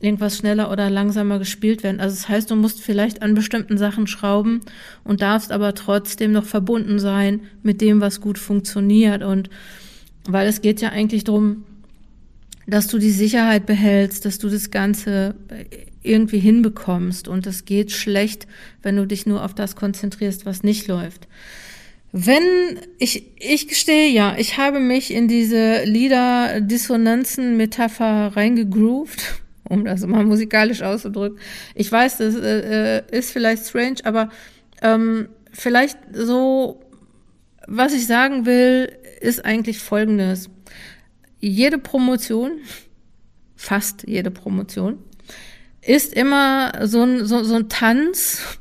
irgendwas 0.00 0.38
schneller 0.38 0.72
oder 0.72 0.88
langsamer 0.88 1.38
gespielt 1.38 1.82
werden. 1.82 2.00
Also 2.00 2.16
das 2.16 2.30
heißt, 2.30 2.50
du 2.50 2.56
musst 2.56 2.80
vielleicht 2.80 3.20
an 3.20 3.34
bestimmten 3.34 3.76
Sachen 3.76 4.06
schrauben 4.06 4.60
und 5.04 5.20
darfst 5.20 5.52
aber 5.52 5.74
trotzdem 5.74 6.32
noch 6.32 6.46
verbunden 6.46 6.98
sein 6.98 7.40
mit 7.62 7.82
dem, 7.82 8.00
was 8.00 8.22
gut 8.22 8.38
funktioniert. 8.38 9.22
Und 9.22 9.50
weil 10.24 10.48
es 10.48 10.62
geht 10.62 10.80
ja 10.80 10.88
eigentlich 10.88 11.24
darum, 11.24 11.64
dass 12.66 12.88
du 12.88 12.98
die 12.98 13.10
Sicherheit 13.10 13.66
behältst, 13.66 14.24
dass 14.24 14.38
du 14.38 14.48
das 14.48 14.70
Ganze 14.70 15.34
irgendwie 16.02 16.38
hinbekommst. 16.38 17.28
Und 17.28 17.46
es 17.46 17.64
geht 17.64 17.92
schlecht, 17.92 18.46
wenn 18.82 18.96
du 18.96 19.06
dich 19.06 19.26
nur 19.26 19.44
auf 19.44 19.54
das 19.54 19.76
konzentrierst, 19.76 20.44
was 20.46 20.62
nicht 20.62 20.88
läuft. 20.88 21.28
Wenn 22.12 22.42
ich, 22.98 23.24
ich 23.38 23.68
gestehe, 23.68 24.10
ja, 24.10 24.34
ich 24.36 24.58
habe 24.58 24.80
mich 24.80 25.14
in 25.14 25.28
diese 25.28 25.84
Lieder-Dissonanzen-Metapher 25.84 28.36
reingegroovt 28.36 29.40
um 29.68 29.84
das 29.84 30.06
mal 30.06 30.24
musikalisch 30.24 30.82
auszudrücken. 30.82 31.38
Ich 31.74 31.90
weiß, 31.90 32.18
das 32.18 32.36
äh, 32.36 32.98
äh, 32.98 33.02
ist 33.10 33.32
vielleicht 33.32 33.66
strange, 33.66 33.96
aber 34.04 34.28
ähm, 34.82 35.28
vielleicht 35.50 35.98
so, 36.12 36.80
was 37.66 37.94
ich 37.94 38.06
sagen 38.06 38.44
will, 38.44 38.92
ist 39.20 39.44
eigentlich 39.44 39.78
Folgendes. 39.78 40.50
Jede 41.42 41.76
Promotion, 41.76 42.60
fast 43.56 44.04
jede 44.06 44.30
Promotion, 44.30 44.98
ist 45.82 46.14
immer 46.14 46.86
so 46.86 47.02
ein, 47.02 47.26
so, 47.26 47.42
so 47.42 47.56
ein 47.56 47.68
Tanz 47.68 48.58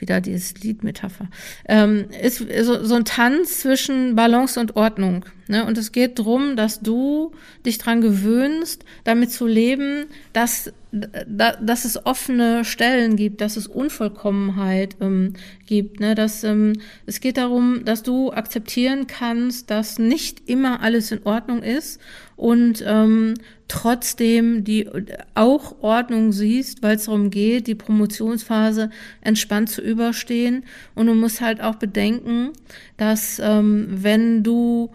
wieder 0.00 0.20
dieses 0.20 0.54
Liedmetapher, 0.54 1.28
ähm, 1.68 2.06
ist 2.22 2.44
so, 2.62 2.84
so 2.84 2.94
ein 2.94 3.04
Tanz 3.04 3.60
zwischen 3.60 4.16
Balance 4.16 4.58
und 4.58 4.76
Ordnung. 4.76 5.24
Ne? 5.48 5.66
Und 5.66 5.76
es 5.78 5.92
geht 5.92 6.18
drum, 6.18 6.56
dass 6.56 6.80
du 6.80 7.32
dich 7.66 7.78
dran 7.78 8.00
gewöhnst, 8.00 8.84
damit 9.04 9.32
zu 9.32 9.46
leben, 9.46 10.06
dass, 10.32 10.72
da, 10.92 11.56
dass 11.56 11.84
es 11.84 12.06
offene 12.06 12.64
Stellen 12.64 13.16
gibt, 13.16 13.40
dass 13.40 13.56
es 13.56 13.66
Unvollkommenheit 13.66 14.96
ähm, 15.00 15.34
gibt. 15.66 16.00
Ne? 16.00 16.14
Dass, 16.14 16.44
ähm, 16.44 16.74
es 17.06 17.20
geht 17.20 17.36
darum, 17.36 17.84
dass 17.84 18.02
du 18.02 18.32
akzeptieren 18.32 19.06
kannst, 19.06 19.70
dass 19.70 19.98
nicht 19.98 20.48
immer 20.48 20.82
alles 20.82 21.10
in 21.10 21.24
Ordnung 21.24 21.62
ist 21.62 22.00
und 22.36 22.84
ähm, 22.86 23.34
trotzdem 23.70 24.64
die 24.64 24.88
auch 25.34 25.80
Ordnung 25.80 26.32
siehst, 26.32 26.82
weil 26.82 26.96
es 26.96 27.04
darum 27.04 27.30
geht, 27.30 27.68
die 27.68 27.76
Promotionsphase 27.76 28.90
entspannt 29.20 29.70
zu 29.70 29.80
überstehen. 29.80 30.64
Und 30.96 31.06
du 31.06 31.14
musst 31.14 31.40
halt 31.40 31.60
auch 31.60 31.76
bedenken, 31.76 32.50
dass 32.96 33.40
ähm, 33.42 33.86
wenn 33.88 34.42
du 34.42 34.90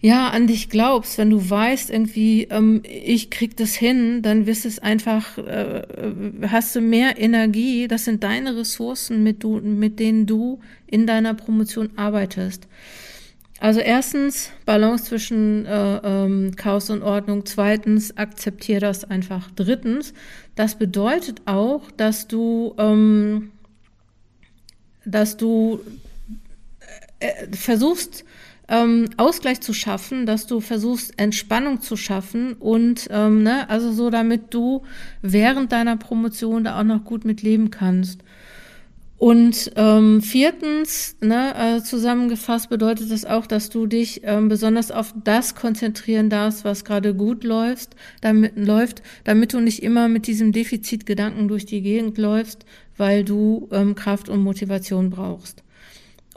ja 0.00 0.28
an 0.28 0.46
dich 0.46 0.70
glaubst, 0.70 1.18
wenn 1.18 1.28
du 1.28 1.50
weißt 1.50 1.90
irgendwie, 1.90 2.44
ähm, 2.44 2.82
ich 2.84 3.28
krieg 3.28 3.56
das 3.58 3.74
hin, 3.74 4.22
dann 4.22 4.46
wirst 4.46 4.64
es 4.64 4.78
einfach, 4.78 5.36
äh, 5.36 5.82
hast 6.48 6.74
du 6.76 6.80
mehr 6.80 7.20
Energie. 7.20 7.88
Das 7.88 8.06
sind 8.06 8.24
deine 8.24 8.56
Ressourcen, 8.56 9.22
mit, 9.22 9.42
du, 9.44 9.60
mit 9.60 10.00
denen 10.00 10.24
du 10.24 10.60
in 10.86 11.06
deiner 11.06 11.34
Promotion 11.34 11.90
arbeitest. 11.96 12.68
Also 13.60 13.80
erstens 13.80 14.50
Balance 14.66 15.04
zwischen 15.04 15.66
äh, 15.66 15.96
ähm, 16.04 16.54
Chaos 16.56 16.90
und 16.90 17.02
Ordnung. 17.02 17.44
Zweitens 17.44 18.16
akzeptiere 18.16 18.80
das 18.80 19.04
einfach. 19.04 19.50
Drittens, 19.56 20.14
das 20.54 20.76
bedeutet 20.76 21.42
auch, 21.46 21.90
dass 21.96 22.28
du, 22.28 22.74
ähm, 22.78 23.50
dass 25.04 25.36
du 25.36 25.80
äh, 27.18 27.48
versuchst 27.56 28.24
ähm, 28.68 29.08
Ausgleich 29.16 29.60
zu 29.60 29.72
schaffen, 29.72 30.26
dass 30.26 30.46
du 30.46 30.60
versuchst 30.60 31.18
Entspannung 31.18 31.80
zu 31.80 31.96
schaffen 31.96 32.52
und 32.52 33.08
ähm, 33.10 33.42
ne, 33.42 33.68
also 33.70 33.92
so, 33.92 34.10
damit 34.10 34.52
du 34.54 34.82
während 35.22 35.72
deiner 35.72 35.96
Promotion 35.96 36.64
da 36.64 36.78
auch 36.78 36.84
noch 36.84 37.02
gut 37.04 37.24
mit 37.24 37.42
leben 37.42 37.70
kannst. 37.70 38.22
Und 39.18 39.72
ähm, 39.74 40.22
viertens, 40.22 41.16
ne, 41.20 41.52
äh, 41.78 41.82
zusammengefasst 41.82 42.70
bedeutet 42.70 43.10
das 43.10 43.24
auch, 43.24 43.48
dass 43.48 43.68
du 43.68 43.86
dich 43.86 44.20
ähm, 44.22 44.48
besonders 44.48 44.92
auf 44.92 45.12
das 45.24 45.56
konzentrieren 45.56 46.30
darfst, 46.30 46.64
was 46.64 46.84
gerade 46.84 47.14
gut 47.16 47.42
läuft, 47.42 47.96
damit 48.20 48.52
läuft, 48.56 49.02
damit 49.24 49.52
du 49.52 49.60
nicht 49.60 49.82
immer 49.82 50.08
mit 50.08 50.28
diesem 50.28 50.52
Defizitgedanken 50.52 51.48
durch 51.48 51.66
die 51.66 51.82
Gegend 51.82 52.16
läufst, 52.16 52.64
weil 52.96 53.24
du 53.24 53.68
ähm, 53.72 53.96
Kraft 53.96 54.28
und 54.28 54.40
Motivation 54.40 55.10
brauchst. 55.10 55.64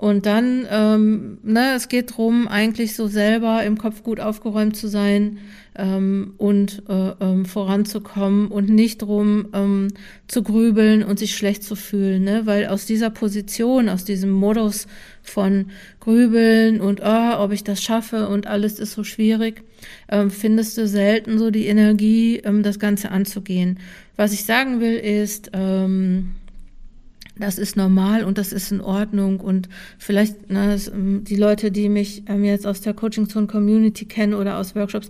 Und 0.01 0.25
dann, 0.25 0.65
ähm, 0.71 1.37
ne, 1.43 1.75
es 1.75 1.87
geht 1.87 2.17
drum, 2.17 2.47
eigentlich 2.47 2.95
so 2.95 3.05
selber 3.05 3.63
im 3.63 3.77
Kopf 3.77 4.01
gut 4.01 4.19
aufgeräumt 4.19 4.75
zu 4.75 4.87
sein 4.87 5.37
ähm, 5.75 6.33
und 6.39 6.81
äh, 6.89 7.11
ähm, 7.19 7.45
voranzukommen 7.45 8.47
und 8.47 8.67
nicht 8.67 9.03
drum 9.03 9.49
ähm, 9.53 9.89
zu 10.27 10.41
grübeln 10.41 11.03
und 11.03 11.19
sich 11.19 11.35
schlecht 11.35 11.63
zu 11.63 11.75
fühlen, 11.75 12.23
ne? 12.23 12.47
Weil 12.47 12.65
aus 12.65 12.87
dieser 12.87 13.11
Position, 13.11 13.89
aus 13.89 14.03
diesem 14.03 14.31
Modus 14.31 14.87
von 15.21 15.67
Grübeln 15.99 16.81
und 16.81 17.01
oh, 17.05 17.33
ob 17.37 17.51
ich 17.51 17.63
das 17.63 17.83
schaffe 17.83 18.27
und 18.27 18.47
alles 18.47 18.79
ist 18.79 18.93
so 18.93 19.03
schwierig, 19.03 19.61
ähm, 20.09 20.31
findest 20.31 20.79
du 20.79 20.87
selten 20.87 21.37
so 21.37 21.51
die 21.51 21.67
Energie, 21.67 22.37
ähm, 22.37 22.63
das 22.63 22.79
Ganze 22.79 23.11
anzugehen. 23.11 23.77
Was 24.15 24.33
ich 24.33 24.45
sagen 24.45 24.79
will 24.79 24.95
ist, 24.95 25.51
ähm, 25.53 26.31
das 27.41 27.57
ist 27.57 27.75
normal 27.75 28.23
und 28.23 28.37
das 28.37 28.53
ist 28.53 28.71
in 28.71 28.81
Ordnung. 28.81 29.39
Und 29.39 29.67
vielleicht 29.97 30.49
ne, 30.49 30.77
ähm, 30.93 31.23
die 31.23 31.35
Leute, 31.35 31.71
die 31.71 31.89
mich 31.89 32.23
ähm, 32.27 32.43
jetzt 32.43 32.65
aus 32.65 32.81
der 32.81 32.93
Coaching 32.93 33.27
Zone 33.27 33.47
Community 33.47 34.05
kennen 34.05 34.33
oder 34.33 34.57
aus 34.57 34.75
Workshops, 34.75 35.09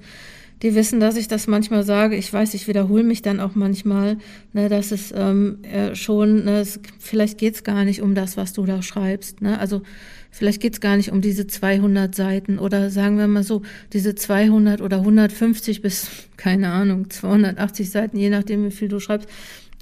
die 0.61 0.75
wissen, 0.75 0.99
dass 0.99 1.17
ich 1.17 1.27
das 1.27 1.47
manchmal 1.47 1.83
sage. 1.83 2.15
Ich 2.15 2.31
weiß, 2.31 2.53
ich 2.53 2.67
wiederhole 2.67 3.03
mich 3.03 3.21
dann 3.21 3.39
auch 3.39 3.55
manchmal, 3.55 4.17
ne, 4.53 4.69
dass 4.69 4.91
es 4.91 5.11
ähm, 5.15 5.57
äh, 5.63 5.95
schon, 5.95 6.45
ne, 6.45 6.59
es, 6.59 6.79
vielleicht 6.99 7.37
geht's 7.37 7.63
gar 7.63 7.83
nicht 7.83 8.01
um 8.01 8.13
das, 8.13 8.37
was 8.37 8.53
du 8.53 8.65
da 8.65 8.83
schreibst. 8.83 9.41
Ne? 9.41 9.59
Also 9.59 9.81
vielleicht 10.29 10.61
geht's 10.61 10.79
gar 10.79 10.97
nicht 10.97 11.11
um 11.11 11.21
diese 11.21 11.47
200 11.47 12.13
Seiten 12.13 12.59
oder 12.59 12.91
sagen 12.91 13.17
wir 13.17 13.27
mal 13.27 13.43
so, 13.43 13.63
diese 13.91 14.13
200 14.13 14.81
oder 14.81 14.97
150 14.97 15.81
bis, 15.81 16.09
keine 16.37 16.71
Ahnung, 16.71 17.09
280 17.09 17.89
Seiten, 17.89 18.17
je 18.17 18.29
nachdem, 18.29 18.63
wie 18.65 18.71
viel 18.71 18.87
du 18.87 18.99
schreibst 18.99 19.27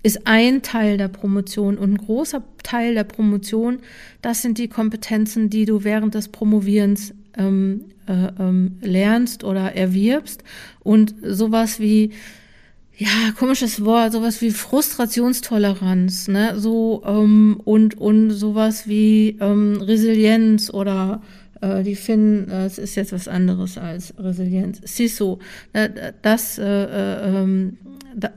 ist 0.04 0.26
ein 0.26 0.62
Teil 0.62 0.98
der 0.98 1.08
Promotion 1.08 1.78
und 1.78 1.94
ein 1.94 1.98
großer 1.98 2.44
Teil 2.64 2.94
der 2.94 3.04
Promotion, 3.04 3.80
das 4.22 4.42
sind 4.42 4.58
die 4.58 4.68
Kompetenzen, 4.68 5.50
die 5.50 5.66
du 5.66 5.84
während 5.84 6.16
des 6.16 6.30
Promovierens 6.30 7.14
ähm, 7.38 7.86
äh, 8.08 8.32
ähm, 8.40 8.78
lernst 8.82 9.44
oder 9.44 9.76
erwirbst 9.76 10.44
und 10.80 11.16
sowas 11.24 11.80
wie 11.80 12.12
ja, 12.98 13.32
komisches 13.38 13.86
Wort, 13.86 14.12
sowas 14.12 14.42
wie 14.42 14.52
Frustrationstoleranz, 14.52 16.28
ne, 16.28 16.60
so 16.60 17.02
ähm, 17.06 17.62
und 17.64 17.98
und 17.98 18.32
sowas 18.32 18.90
wie 18.90 19.38
ähm, 19.40 19.82
Resilienz 19.82 20.70
oder 20.70 21.22
äh, 21.62 21.82
die 21.84 21.96
finden, 21.96 22.52
äh, 22.52 22.66
es 22.66 22.78
ist 22.78 22.96
jetzt 22.96 23.14
was 23.14 23.30
anderes 23.30 23.78
als 23.78 24.14
Resilienz. 24.18 24.82
CISO, 24.86 25.40
ne, 25.74 26.14
das 26.22 26.58
äh, 26.58 26.64
äh, 26.66 27.42
ähm, 27.42 27.78
da, 28.16 28.32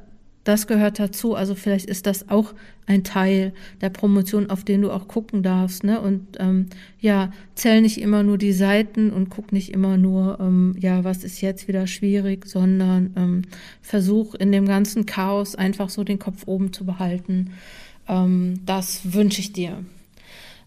das 0.44 0.66
gehört 0.66 0.98
dazu. 0.98 1.34
Also 1.34 1.54
vielleicht 1.54 1.86
ist 1.86 2.06
das 2.06 2.28
auch 2.28 2.54
ein 2.86 3.04
Teil 3.04 3.52
der 3.80 3.90
Promotion, 3.90 4.50
auf 4.50 4.64
den 4.64 4.82
du 4.82 4.90
auch 4.90 5.06
gucken 5.06 5.42
darfst. 5.42 5.84
Ne? 5.84 6.00
Und 6.00 6.38
ähm, 6.40 6.66
ja, 7.00 7.32
zähl 7.54 7.80
nicht 7.80 8.00
immer 8.00 8.22
nur 8.22 8.38
die 8.38 8.52
Seiten 8.52 9.10
und 9.10 9.30
guck 9.30 9.52
nicht 9.52 9.72
immer 9.72 9.96
nur, 9.96 10.38
ähm, 10.40 10.74
ja, 10.78 11.04
was 11.04 11.22
ist 11.24 11.40
jetzt 11.40 11.68
wieder 11.68 11.86
schwierig, 11.86 12.46
sondern 12.46 13.12
ähm, 13.16 13.42
versuch 13.80 14.34
in 14.34 14.50
dem 14.50 14.66
ganzen 14.66 15.06
Chaos 15.06 15.54
einfach 15.54 15.90
so 15.90 16.02
den 16.02 16.18
Kopf 16.18 16.42
oben 16.46 16.72
zu 16.72 16.84
behalten. 16.84 17.52
Ähm, 18.08 18.60
das 18.66 19.12
wünsche 19.12 19.40
ich 19.40 19.52
dir. 19.52 19.78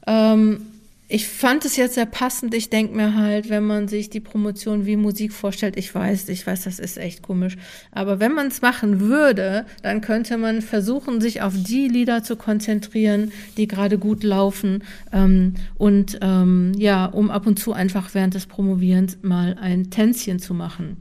Ähm, 0.08 0.62
ich 1.08 1.28
fand 1.28 1.66
es 1.66 1.76
jetzt 1.76 1.96
sehr 1.96 2.08
passend. 2.08 2.54
Ich 2.56 2.70
denke 2.70 2.96
mir 2.96 3.16
halt, 3.16 3.50
wenn 3.50 3.66
man 3.66 3.88
sich 3.88 4.10
die 4.10 4.20
Promotion 4.20 4.86
wie 4.86 4.96
Musik 4.96 5.34
vorstellt, 5.34 5.78
ich 5.78 5.94
weiß, 5.94 6.30
ich 6.30 6.46
weiß, 6.46 6.64
das 6.64 6.80
ist 6.80 6.98
echt 6.98 7.22
komisch. 7.22 7.58
Aber 7.92 8.20
wenn 8.20 8.34
man 8.34 8.48
es 8.48 8.62
machen 8.62 9.00
würde, 9.02 9.66
dann 9.84 10.02
könnte 10.02 10.38
man 10.38 10.62
versuchen, 10.62 11.22
sich 11.22 11.42
auf 11.42 11.54
die 11.56 11.88
Lieder 11.88 12.24
zu 12.24 12.36
konzentrieren, 12.36 13.32
die 13.58 13.68
gerade 13.68 14.00
gut 14.00 14.24
laufen. 14.24 14.84
Ähm, 15.12 15.54
und 15.78 16.18
ähm, 16.22 16.72
ja, 16.76 17.06
um 17.06 17.30
ab 17.30 17.46
und 17.46 17.60
zu 17.60 17.74
einfach 17.74 18.14
während 18.14 18.34
des 18.34 18.48
Promovierens 18.48 19.20
mal 19.22 19.58
ein 19.62 19.92
Tänzchen 19.92 20.40
zu 20.40 20.56
machen. 20.56 20.98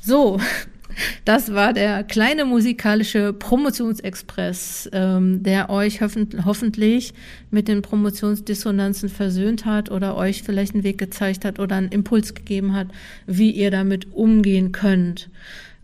So, 0.00 0.38
das 1.26 1.52
war 1.52 1.72
der 1.72 2.04
kleine 2.04 2.44
musikalische 2.44 3.32
Promotionsexpress, 3.32 4.88
ähm, 4.92 5.42
der 5.42 5.70
euch 5.70 6.00
hoffentlich 6.00 7.14
mit 7.50 7.66
den 7.66 7.82
Promotionsdissonanzen 7.82 9.08
versöhnt 9.08 9.66
hat 9.66 9.90
oder 9.90 10.16
euch 10.16 10.44
vielleicht 10.44 10.74
einen 10.74 10.84
Weg 10.84 10.98
gezeigt 10.98 11.44
hat 11.44 11.58
oder 11.58 11.74
einen 11.74 11.88
Impuls 11.88 12.34
gegeben 12.34 12.74
hat, 12.74 12.86
wie 13.26 13.50
ihr 13.50 13.72
damit 13.72 14.12
umgehen 14.12 14.70
könnt. 14.70 15.28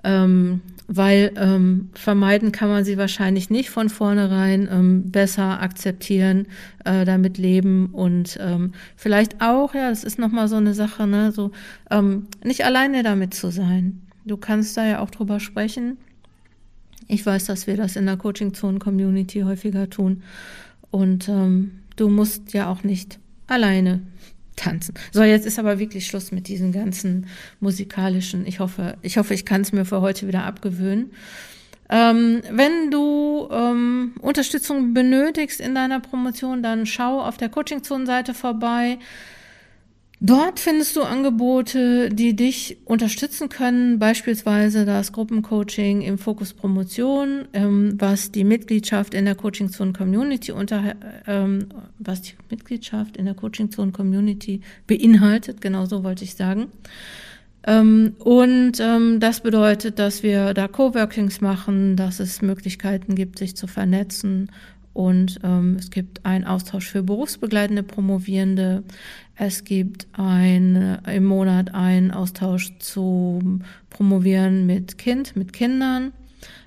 Ähm, 0.05 0.61
weil 0.87 1.33
ähm, 1.37 1.91
vermeiden 1.95 2.53
kann 2.53 2.69
man 2.69 2.85
sie 2.85 2.97
wahrscheinlich 2.97 3.51
nicht 3.51 3.71
von 3.71 3.89
vornherein, 3.89 4.69
ähm, 4.71 5.11
besser 5.11 5.61
akzeptieren, 5.61 6.47
äh, 6.85 7.05
damit 7.05 7.37
leben 7.37 7.87
und 7.87 8.39
ähm, 8.41 8.75
vielleicht 8.95 9.41
auch, 9.41 9.75
ja, 9.75 9.91
das 9.91 10.05
ist 10.05 10.21
nochmal 10.21 10.47
so 10.47 10.57
eine 10.57 10.75
Sache, 10.75 11.09
ne, 11.09 11.33
so 11.33 11.51
ähm, 11.91 12.29
nicht 12.45 12.65
alleine 12.65 13.03
damit 13.03 13.35
zu 13.35 13.51
sein. 13.51 14.03
Du 14.25 14.37
kannst 14.37 14.77
da 14.77 14.87
ja 14.87 15.01
auch 15.01 15.11
drüber 15.11 15.41
sprechen. 15.41 15.99
Ich 17.09 17.27
weiß, 17.27 17.47
dass 17.47 17.67
wir 17.67 17.77
das 17.77 17.97
in 17.97 18.07
der 18.07 18.17
Coaching-Zone-Community 18.17 19.41
häufiger 19.41 19.91
tun. 19.91 20.23
Und 20.91 21.29
ähm, 21.29 21.81
du 21.97 22.09
musst 22.09 22.53
ja 22.53 22.69
auch 22.69 22.85
nicht 22.85 23.19
alleine 23.47 24.01
tanzen. 24.57 24.95
So, 25.11 25.23
jetzt 25.23 25.47
ist 25.47 25.59
aber 25.59 25.79
wirklich 25.79 26.07
Schluss 26.07 26.33
mit 26.33 26.49
diesen 26.49 26.73
ganzen 26.73 27.27
musikalischen. 27.61 28.47
Ich 28.47 28.61
hoffe, 28.61 28.97
ich 29.03 29.19
hoffe, 29.19 29.35
ich 29.35 29.45
kann 29.45 29.63
es 29.63 29.73
mir 29.73 29.85
für 29.85 30.01
heute 30.01 30.29
wieder 30.29 30.45
abgewöhnen. 30.45 31.11
Ähm, 31.89 32.43
wenn 32.51 32.91
du 32.91 33.49
ähm, 33.51 34.13
Unterstützung 34.21 34.95
benötigst 34.95 35.61
in 35.61 35.75
deiner 35.75 36.01
Promotion, 36.01 36.63
dann 36.63 36.87
schau 36.87 37.21
auf 37.21 37.37
der 37.37 37.49
Coaching-Zone-Seite 37.49 38.35
vorbei. 38.35 38.99
Dort 40.25 40.61
findest 40.61 40.95
du 40.95 41.03
Angebote, 41.03 42.09
die 42.09 42.37
dich 42.37 42.77
unterstützen 42.85 43.49
können, 43.49 43.99
beispielsweise 43.99 44.85
das 44.85 45.11
Gruppencoaching 45.11 46.01
im 46.03 46.17
Fokus 46.17 46.53
Promotion, 46.53 47.49
ähm, 47.53 47.97
was 47.99 48.31
die 48.31 48.45
Mitgliedschaft 48.45 49.15
in 49.15 49.25
der 49.25 49.35
Coaching 49.35 49.71
Zone 49.71 49.93
Community 49.93 50.53
unter, 50.53 50.95
ähm, 51.27 51.67
was 51.99 52.23
die 52.23 52.35
Mitgliedschaft 52.51 53.17
in 53.17 53.25
der 53.25 53.35
Coaching 53.35 53.73
Zone 53.73 53.91
Community 53.91 54.61
beinhaltet, 54.87 55.61
genau 55.61 55.87
so 55.87 56.05
wollte 56.05 56.23
ich 56.23 56.37
sagen. 56.37 56.69
Ähm, 57.67 58.15
und 58.21 58.79
ähm, 58.79 59.19
das 59.19 59.41
bedeutet, 59.41 59.99
dass 59.99 60.23
wir 60.23 60.55
da 60.55 60.69
Coworkings 60.69 61.41
machen, 61.41 61.97
dass 61.97 62.21
es 62.21 62.43
Möglichkeiten 62.43 63.17
gibt, 63.17 63.41
sich 63.41 63.57
zu 63.57 63.67
vernetzen 63.67 64.51
und 64.93 65.41
ähm, 65.43 65.77
es 65.79 65.91
gibt 65.91 66.25
einen 66.27 66.45
Austausch 66.45 66.89
für 66.89 67.03
berufsbegleitende 67.03 67.83
Promovierende. 67.83 68.85
Es 69.45 69.65
gibt 69.65 70.07
ein, 70.13 71.01
im 71.13 71.25
Monat 71.25 71.75
einen 71.75 72.13
Austausch 72.13 72.79
zu 72.79 73.59
Promovieren 73.91 74.67
mit 74.67 74.99
Kind, 74.99 75.35
mit 75.35 75.53
Kindern. 75.53 76.13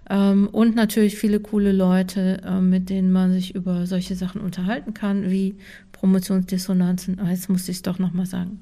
Ähm, 0.10 0.50
und 0.52 0.76
natürlich 0.76 1.16
viele 1.16 1.40
coole 1.40 1.72
Leute, 1.72 2.42
äh, 2.46 2.60
mit 2.60 2.90
denen 2.90 3.14
man 3.14 3.32
sich 3.32 3.56
über 3.56 3.88
solche 3.88 4.16
Sachen 4.16 4.42
unterhalten 4.42 4.94
kann, 4.94 5.32
wie 5.32 5.56
Promotionsdissonanzen. 5.94 7.22
Ah, 7.22 7.30
jetzt 7.30 7.48
muss 7.48 7.70
ich 7.70 7.78
es 7.78 7.82
doch 7.82 7.98
nochmal 7.98 8.26
sagen. 8.26 8.60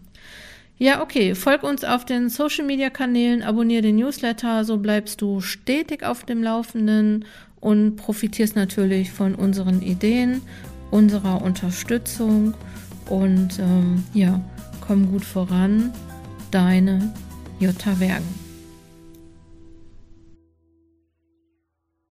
Ja, 0.78 1.02
okay. 1.02 1.34
Folg 1.34 1.64
uns 1.64 1.84
auf 1.84 2.06
den 2.06 2.30
Social 2.30 2.68
Media 2.68 2.92
Kanälen, 2.92 3.42
abonniere 3.42 3.82
den 3.82 3.96
Newsletter, 3.96 4.64
so 4.64 4.78
bleibst 4.78 5.24
du 5.24 5.42
stetig 5.42 6.04
auf 6.04 6.24
dem 6.24 6.44
Laufenden 6.44 7.26
und 7.60 7.96
profitierst 7.96 8.56
natürlich 8.56 9.12
von 9.12 9.34
unseren 9.34 9.82
Ideen, 9.82 10.42
unserer 10.92 11.42
Unterstützung 11.42 12.54
und 13.10 13.60
ähm, 13.60 14.04
ja, 14.14 14.40
komm 14.86 15.12
gut 15.12 15.26
voran. 15.26 15.92
Deine 16.52 17.14
Jutta 17.60 18.00
Wergen. 18.00 18.43